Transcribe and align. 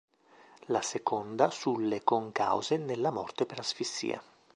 La 0.65 0.81
seconda 0.81 1.51
sulle 1.51 2.03
concause 2.03 2.75
nella 2.77 3.11
morte 3.11 3.45
per 3.45 3.59
asfissia. 3.59 4.19